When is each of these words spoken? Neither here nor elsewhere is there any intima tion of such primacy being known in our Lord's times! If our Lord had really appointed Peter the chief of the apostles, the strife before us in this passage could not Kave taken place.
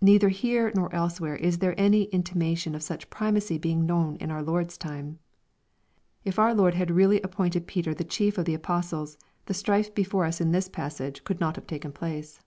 Neither 0.00 0.30
here 0.30 0.72
nor 0.74 0.90
elsewhere 0.94 1.36
is 1.36 1.58
there 1.58 1.78
any 1.78 2.06
intima 2.06 2.56
tion 2.56 2.74
of 2.74 2.82
such 2.82 3.10
primacy 3.10 3.58
being 3.58 3.84
known 3.84 4.16
in 4.16 4.30
our 4.30 4.42
Lord's 4.42 4.78
times! 4.78 5.18
If 6.24 6.38
our 6.38 6.54
Lord 6.54 6.72
had 6.72 6.90
really 6.90 7.20
appointed 7.20 7.66
Peter 7.66 7.92
the 7.92 8.02
chief 8.02 8.38
of 8.38 8.46
the 8.46 8.54
apostles, 8.56 9.18
the 9.44 9.52
strife 9.52 9.94
before 9.94 10.24
us 10.24 10.40
in 10.40 10.52
this 10.52 10.70
passage 10.70 11.22
could 11.22 11.38
not 11.38 11.54
Kave 11.54 11.66
taken 11.66 11.92
place. 11.92 12.40